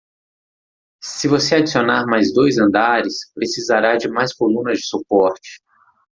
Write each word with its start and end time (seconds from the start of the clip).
Se 1.03 1.27
você 1.27 1.53
adicionar 1.57 2.07
mais 2.07 2.33
dois 2.33 2.57
andares?, 2.57 3.31
precisará 3.35 3.97
de 3.97 4.07
mais 4.09 4.33
colunas 4.33 4.79
de 4.79 4.87
suporte. 4.87 5.61